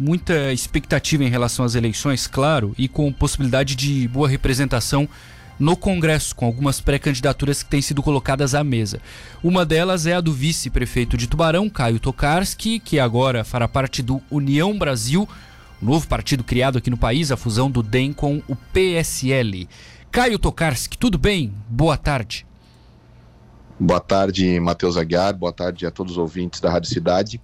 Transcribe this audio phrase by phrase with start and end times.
[0.00, 5.06] muita expectativa em relação às eleições, claro, e com possibilidade de boa representação
[5.58, 8.98] no Congresso, com algumas pré-candidaturas que têm sido colocadas à mesa.
[9.44, 14.22] Uma delas é a do vice-prefeito de Tubarão, Caio Tokarski, que agora fará parte do
[14.30, 15.28] União Brasil,
[15.80, 19.68] novo partido criado aqui no país, a fusão do DEM com o PSL.
[20.10, 21.52] Caio Tokarski, tudo bem?
[21.68, 22.46] Boa tarde.
[23.78, 25.34] Boa tarde, Matheus Aguiar.
[25.34, 27.40] Boa tarde a todos os ouvintes da Rádio Cidade.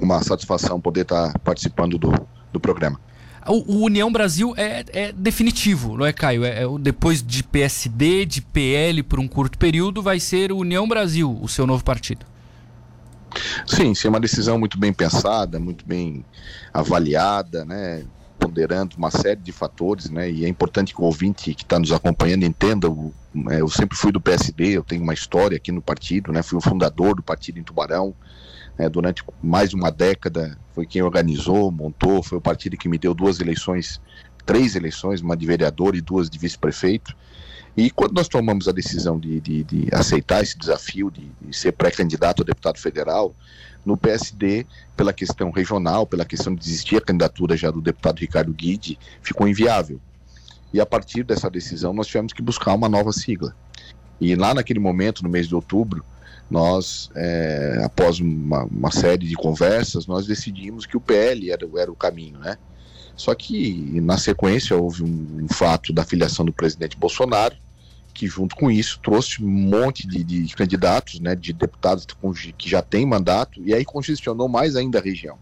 [0.00, 2.12] Uma satisfação poder estar participando do,
[2.52, 3.00] do programa.
[3.46, 6.44] O, o União Brasil é, é, definitivo, não é, Caio?
[6.44, 10.86] É, é, depois de PSD, de PL por um curto período, vai ser o União
[10.86, 12.26] Brasil, o seu novo partido.
[13.66, 16.24] Sim, sim, é uma decisão muito bem pensada, muito bem
[16.72, 18.04] avaliada, né?
[18.38, 20.30] ponderando uma série de fatores, né?
[20.30, 22.88] E é importante que o ouvinte que está nos acompanhando entenda.
[22.88, 23.12] O,
[23.50, 26.42] é, eu sempre fui do PSD, eu tenho uma história aqui no partido, né?
[26.42, 28.14] Fui o fundador do partido em Tubarão,
[28.78, 32.96] é, durante mais de uma década, foi quem organizou, montou, foi o partido que me
[32.96, 34.00] deu duas eleições,
[34.46, 37.14] três eleições, uma de vereador e duas de vice-prefeito.
[37.76, 41.72] E quando nós tomamos a decisão de, de, de aceitar esse desafio de, de ser
[41.72, 43.34] pré-candidato a deputado federal,
[43.84, 48.52] no PSD, pela questão regional, pela questão de existir a candidatura já do deputado Ricardo
[48.52, 50.00] Guide, ficou inviável.
[50.72, 53.54] E a partir dessa decisão, nós tivemos que buscar uma nova sigla.
[54.20, 56.04] E lá naquele momento, no mês de outubro,
[56.50, 61.92] nós, é, após uma, uma, série de conversas, nós decidimos que o PL era, era
[61.92, 62.56] o caminho, né?
[63.14, 67.56] Só que, na sequência, houve um, um, fato da filiação do presidente Bolsonaro,
[68.14, 72.06] que junto com isso trouxe um monte de, de candidatos, né, de deputados
[72.56, 75.36] que já têm mandato, e aí congestionou mais ainda a região.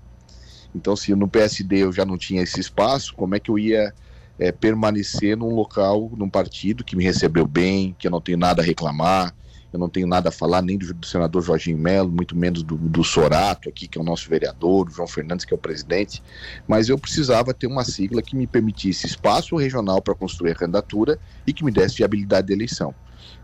[0.75, 3.95] Então, se no PSD eu já não tinha esse espaço, como é que eu ia
[4.39, 8.63] é, permanecer num local, num partido que me recebeu bem, que eu não tenho nada
[8.63, 9.35] a reclamar,
[9.77, 12.77] eu não tenho nada a falar nem do, do senador Jorginho Melo, muito menos do,
[12.77, 16.23] do, Sorato aqui, que é o nosso vereador, o João Fernandes, que é o presidente,
[16.67, 21.19] mas eu precisava ter uma sigla que me permitisse espaço regional para construir a candidatura
[21.47, 22.95] e que me desse viabilidade de eleição.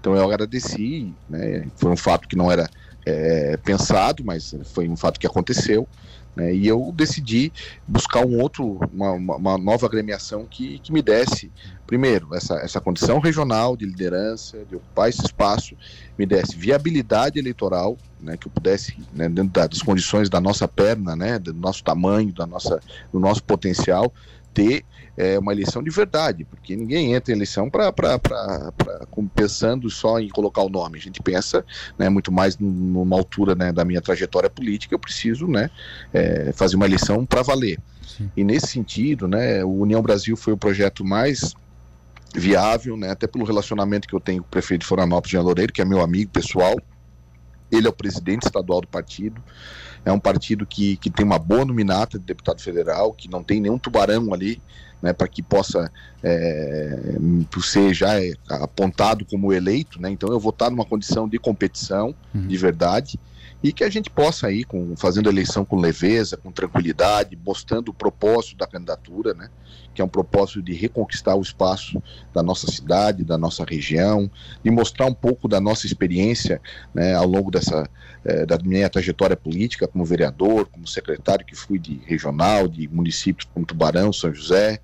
[0.01, 2.69] Então eu agradeci, né, foi um fato que não era
[3.05, 5.89] é, pensado, mas foi um fato que aconteceu.
[6.35, 7.53] Né, e eu decidi
[7.87, 11.53] buscar um outro, uma, uma, nova agremiação que, que me desse,
[11.87, 15.77] primeiro, essa, essa condição regional de liderança, de ocupar esse espaço,
[16.19, 21.15] me desse viabilidade eleitoral, né, que eu pudesse, né, dentro das condições da nossa perna,
[21.15, 22.81] né, do nosso tamanho, da nossa,
[23.13, 24.11] do nosso potencial,
[24.53, 24.85] ter
[25.17, 27.93] é, uma eleição de verdade, porque ninguém entra em eleição para
[29.35, 30.99] pensando só em colocar o nome.
[30.99, 31.65] A gente pensa
[31.99, 35.71] né, muito mais numa altura né, da minha trajetória política, eu preciso né,
[36.13, 37.79] é, fazer uma eleição para valer.
[38.07, 38.31] Sim.
[38.37, 41.55] E nesse sentido, né, o União Brasil foi o projeto mais
[42.35, 45.73] viável, né, até pelo relacionamento que eu tenho com o prefeito de Florianópolis, Jean Loureiro,
[45.73, 46.75] que é meu amigo pessoal.
[47.73, 49.43] Ele é o presidente estadual do partido.
[50.05, 53.61] É um partido que, que tem uma boa nominata de deputado federal, que não tem
[53.61, 54.61] nenhum tubarão ali,
[55.01, 55.91] né, para que possa
[56.23, 57.17] é,
[57.63, 58.13] ser já
[58.51, 60.01] apontado como eleito.
[60.01, 62.47] Né, então eu vou estar numa condição de competição uhum.
[62.47, 63.19] de verdade
[63.63, 67.95] e que a gente possa ir com, fazendo eleição com leveza, com tranquilidade, mostrando o
[67.95, 69.49] propósito da candidatura, né?
[69.95, 72.03] que é um propósito de reconquistar o espaço
[72.33, 74.31] da nossa cidade, da nossa região,
[74.65, 76.61] de mostrar um pouco da nossa experiência
[76.95, 77.89] né, ao longo dessa
[78.25, 83.49] eh, da minha trajetória política como vereador, como secretário que fui de regional, de municípios
[83.53, 84.81] como Tubarão, São José,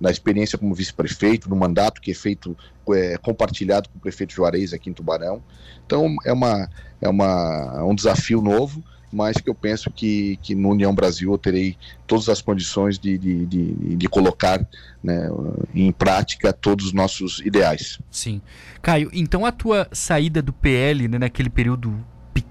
[0.00, 2.56] na experiência como vice-prefeito, no mandato que é feito
[2.90, 5.42] é, compartilhado com o prefeito Juarez aqui em Tubarão.
[5.86, 6.68] Então é uma
[7.02, 8.82] é uma um desafio novo
[9.12, 11.76] mas que eu penso que, que no União Brasil eu terei
[12.06, 14.66] todas as condições de, de, de, de colocar
[15.04, 15.28] né,
[15.74, 17.98] em prática todos os nossos ideais.
[18.10, 18.40] Sim.
[18.80, 22.02] Caio, então a tua saída do PL né, naquele período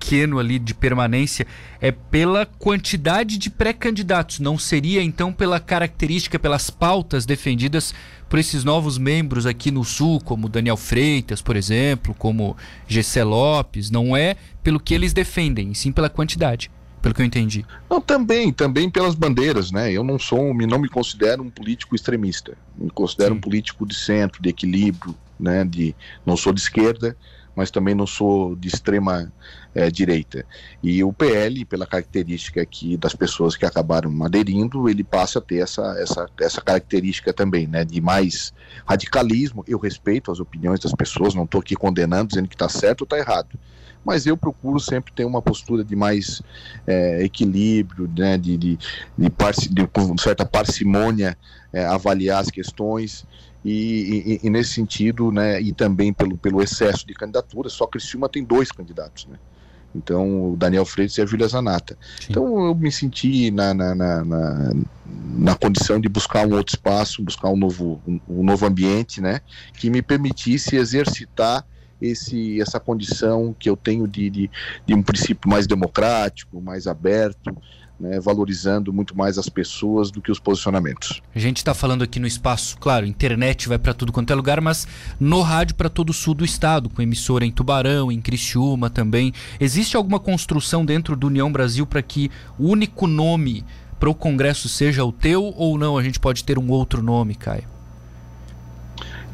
[0.01, 1.45] pequeno ali de permanência
[1.79, 7.93] é pela quantidade de pré-candidatos, não seria então pela característica, pelas pautas defendidas
[8.27, 12.57] por esses novos membros aqui no Sul, como Daniel Freitas, por exemplo, como
[12.87, 17.65] Gessé Lopes, não é pelo que eles defendem, sim pela quantidade pelo que eu entendi.
[17.89, 19.91] Não, também, também pelas bandeiras, né?
[19.91, 22.55] Eu não sou, não me considero um político extremista.
[22.77, 23.37] Me considero Sim.
[23.39, 25.65] um político de centro, de equilíbrio, né?
[25.65, 27.17] De não sou de esquerda,
[27.55, 29.31] mas também não sou de extrema
[29.73, 30.45] é, direita.
[30.81, 35.61] E o PL, pela característica aqui das pessoas que acabaram aderindo, ele passa a ter
[35.61, 38.53] essa, essa, essa característica também, né, de mais
[38.85, 39.63] radicalismo.
[39.67, 43.05] Eu respeito as opiniões das pessoas, não estou aqui condenando, dizendo que está certo ou
[43.05, 43.59] está errado.
[44.03, 46.41] Mas eu procuro sempre ter uma postura de mais
[46.87, 48.77] é, equilíbrio, né, de, de,
[49.17, 49.29] de,
[49.69, 51.37] de com certa parcimônia,
[51.71, 53.25] é, avaliar as questões
[53.63, 58.27] e, e, e, nesse sentido, né, e também pelo, pelo excesso de candidaturas, só Criciúma
[58.27, 59.37] tem dois candidatos, né?
[59.93, 61.97] Então, o Daniel Freitas e a Júlia Zanata.
[62.19, 62.27] Sim.
[62.29, 64.73] Então, eu me senti na, na, na, na,
[65.05, 69.41] na condição de buscar um outro espaço, buscar um novo, um, um novo ambiente, né?
[69.73, 71.65] Que me permitisse exercitar
[72.01, 74.51] esse, essa condição que eu tenho de, de,
[74.85, 77.55] de um princípio mais democrático, mais aberto,
[78.01, 81.21] né, valorizando muito mais as pessoas do que os posicionamentos.
[81.35, 84.59] A gente está falando aqui no espaço, claro, internet vai para tudo quanto é lugar,
[84.59, 84.87] mas
[85.19, 89.31] no rádio para todo o sul do estado, com emissora em Tubarão, em Criciúma também.
[89.59, 93.63] Existe alguma construção dentro do União Brasil para que o único nome
[93.99, 95.95] para o Congresso seja o teu ou não?
[95.95, 97.80] A gente pode ter um outro nome, Caio?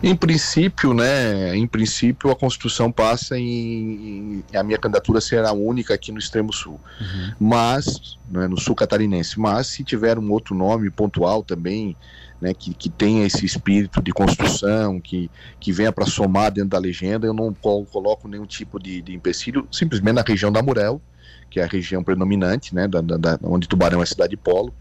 [0.02, 1.56] Em princípio, né?
[1.56, 6.54] Em princípio, a Constituição passa em, em a minha candidatura será única aqui no extremo
[6.54, 7.32] sul, uhum.
[7.40, 9.40] mas né, no sul catarinense.
[9.40, 11.96] Mas se tiver um outro nome pontual também,
[12.40, 16.78] né, que, que tenha esse espírito de construção, que, que venha para somar dentro da
[16.78, 21.02] legenda, eu não coloco nenhum tipo de, de empecilho, simplesmente na região da Murel,
[21.50, 24.74] que é a região predominante, né, da, da, onde Tubarão é cidade polo,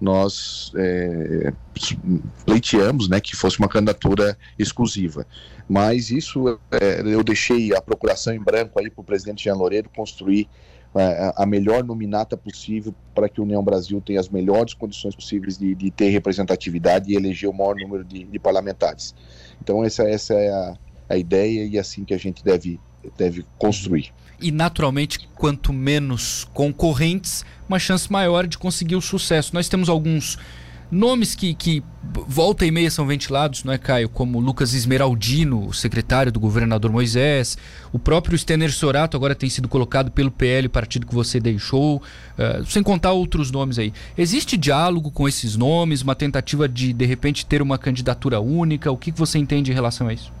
[0.00, 1.52] nós é,
[2.44, 5.26] pleiteamos né, que fosse uma candidatura exclusiva.
[5.68, 9.90] Mas isso é, eu deixei a procuração em branco aí para o presidente Jean Loureiro
[9.94, 10.48] construir
[10.94, 15.56] é, a melhor nominata possível para que a União Brasil tenha as melhores condições possíveis
[15.56, 19.14] de, de ter representatividade e eleger o maior número de, de parlamentares.
[19.62, 20.74] Então essa, essa é a,
[21.10, 22.80] a ideia e é assim que a gente deve,
[23.16, 29.50] deve construir e naturalmente quanto menos concorrentes, uma chance maior de conseguir o sucesso.
[29.54, 30.38] Nós temos alguns
[30.90, 31.84] nomes que, que
[32.26, 34.08] volta e meia são ventilados, não é, Caio?
[34.08, 37.56] Como Lucas Esmeraldino, secretário do governador Moisés,
[37.92, 42.64] o próprio Stener Sorato agora tem sido colocado pelo PL, partido que você deixou, uh,
[42.66, 43.92] sem contar outros nomes aí.
[44.18, 48.90] Existe diálogo com esses nomes, uma tentativa de, de repente, ter uma candidatura única?
[48.90, 50.39] O que, que você entende em relação a isso?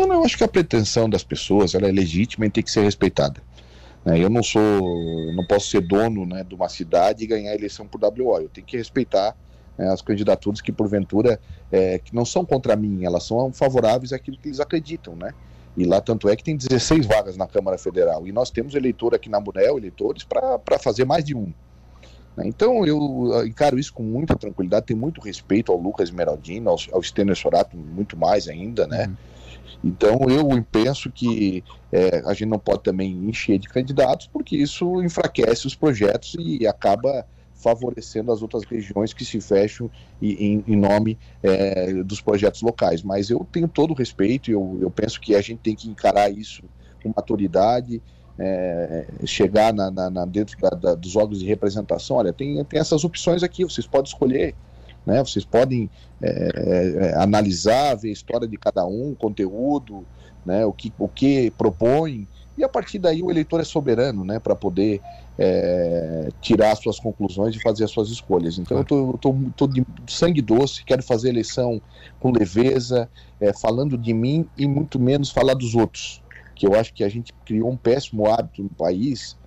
[0.00, 2.82] Então, eu acho que a pretensão das pessoas ela é legítima e tem que ser
[2.82, 3.42] respeitada.
[4.04, 4.18] Né?
[4.22, 4.62] Eu não sou,
[5.34, 8.38] não posso ser dono né, de uma cidade e ganhar a eleição por WO.
[8.38, 9.36] Eu tenho que respeitar
[9.76, 11.40] né, as candidaturas que porventura
[11.72, 15.34] é, que não são contra mim, elas são favoráveis àquilo que eles acreditam, né?
[15.76, 19.14] E lá tanto é que tem 16 vagas na Câmara Federal e nós temos eleitor
[19.14, 21.52] aqui na Munel, eleitores para fazer mais de um.
[22.36, 22.46] Né?
[22.46, 27.02] Então eu encaro isso com muita tranquilidade, tenho muito respeito ao Lucas Esmeraldino, ao, ao
[27.02, 29.06] Stener Sorato, muito mais ainda, né?
[29.06, 29.16] Uhum.
[29.82, 31.62] Então eu penso que
[31.92, 36.66] é, a gente não pode também encher de candidatos, porque isso enfraquece os projetos e
[36.66, 39.90] acaba favorecendo as outras regiões que se fecham
[40.22, 43.02] em, em nome é, dos projetos locais.
[43.02, 46.30] Mas eu tenho todo o respeito, eu, eu penso que a gente tem que encarar
[46.30, 46.62] isso
[47.02, 48.00] com maturidade,
[48.38, 52.16] é, chegar na, na, na dentro da, da, dos órgãos de representação.
[52.16, 54.54] Olha, tem, tem essas opções aqui, vocês podem escolher
[55.06, 55.22] né?
[55.24, 55.90] Vocês podem
[56.20, 60.04] é, é, analisar, ver a história de cada um, conteúdo,
[60.44, 60.64] né?
[60.64, 64.40] o, que, o que propõe, e a partir daí o eleitor é soberano né?
[64.40, 65.00] para poder
[65.38, 68.58] é, tirar as suas conclusões e fazer as suas escolhas.
[68.58, 71.80] Então eu estou de sangue doce, quero fazer eleição
[72.18, 73.08] com leveza,
[73.40, 76.20] é, falando de mim e muito menos falar dos outros.
[76.56, 79.38] Que eu acho que a gente criou um péssimo hábito no país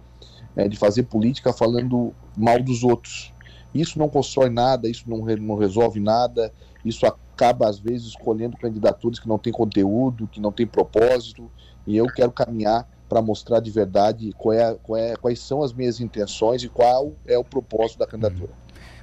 [0.56, 3.31] é, de fazer política falando mal dos outros.
[3.74, 6.52] Isso não constrói nada, isso não, não resolve nada,
[6.84, 11.50] isso acaba, às vezes, escolhendo candidaturas que não têm conteúdo, que não têm propósito,
[11.88, 15.74] e eu quero caminhar para mostrar de verdade qual é, qual é, quais são as
[15.74, 18.52] minhas intenções e qual é o propósito da candidatura.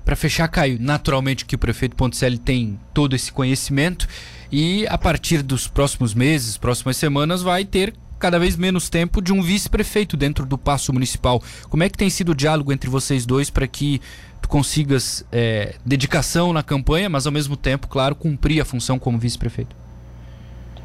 [0.03, 4.09] Para fechar, Caio, naturalmente que o prefeito Ponticelli tem todo esse conhecimento
[4.50, 9.33] e a partir dos próximos meses, próximas semanas, vai ter cada vez menos tempo de
[9.33, 11.42] um vice-prefeito dentro do Paço Municipal.
[11.69, 14.00] Como é que tem sido o diálogo entre vocês dois para que
[14.49, 19.19] tu consigas é, dedicação na campanha, mas ao mesmo tempo, claro, cumprir a função como
[19.19, 19.76] vice-prefeito?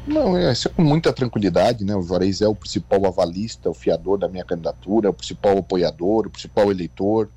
[0.06, 1.96] Não, é, isso é com muita tranquilidade, né?
[1.96, 6.30] O Juarez é o principal avalista, o fiador da minha candidatura, o principal apoiador, o
[6.30, 7.30] principal eleitor,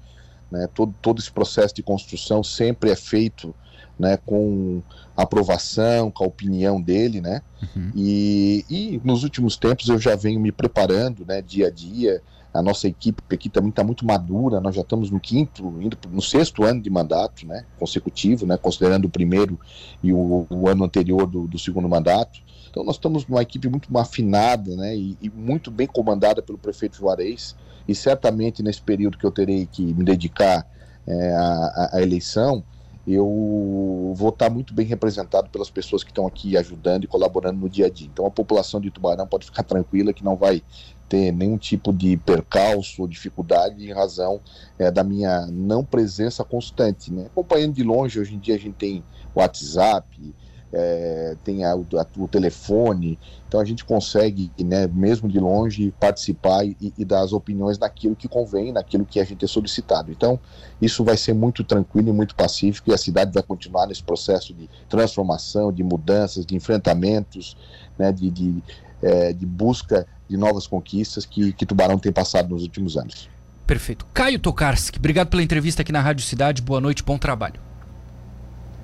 [0.51, 0.67] né?
[0.74, 3.55] Todo, todo esse processo de construção sempre é feito
[3.98, 4.84] né, com
[5.15, 7.41] aprovação, com a opinião dele, né?
[7.75, 7.91] Uhum.
[7.96, 12.22] E, e nos últimos tempos eu já venho me preparando, né, dia a dia.
[12.53, 14.59] A nossa equipe aqui também está muito madura.
[14.59, 19.05] Nós já estamos no quinto, indo no sexto ano de mandato, né, consecutivo, né, considerando
[19.05, 19.59] o primeiro
[20.01, 22.39] e o, o ano anterior do, do, segundo mandato.
[22.69, 26.97] Então nós estamos numa equipe muito afinada, né, e, e muito bem comandada pelo prefeito
[26.97, 27.55] Juarez.
[27.87, 30.65] E certamente nesse período que eu terei que me dedicar
[31.05, 32.63] é, à, à eleição,
[33.07, 37.69] eu vou estar muito bem representado pelas pessoas que estão aqui ajudando e colaborando no
[37.69, 38.09] dia a dia.
[38.11, 40.61] Então a população de Tubarão pode ficar tranquila que não vai
[41.07, 44.41] ter nenhum tipo de percalço ou dificuldade em razão
[44.77, 47.11] é, da minha não presença constante.
[47.11, 47.25] Né?
[47.27, 49.03] Acompanhando de longe, hoje em dia a gente tem
[49.35, 50.35] WhatsApp,
[50.71, 56.65] é, tem a, a, o telefone, então a gente consegue, né, mesmo de longe, participar
[56.65, 60.11] e, e, dar as opiniões naquilo que convém, naquilo que a gente é solicitado.
[60.11, 60.39] Então,
[60.81, 64.53] isso vai ser muito tranquilo e muito pacífico, e a cidade vai continuar nesse processo
[64.53, 67.55] de transformação, de mudanças, de enfrentamentos,
[67.97, 68.61] né, de, de,
[69.01, 73.29] é, de busca de novas conquistas que, que Tubarão tem passado nos últimos anos.
[73.65, 74.05] Perfeito.
[74.13, 76.61] Caio Tokarski, obrigado pela entrevista aqui na Rádio Cidade.
[76.61, 77.59] Boa noite, bom trabalho.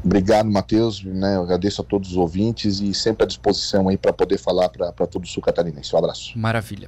[0.03, 1.01] Obrigado, Matheus.
[1.03, 4.69] Né, eu agradeço a todos os ouvintes e sempre à disposição aí para poder falar
[4.69, 5.95] para todo o sul catarinense.
[5.95, 6.37] Um abraço.
[6.37, 6.81] Maravilha.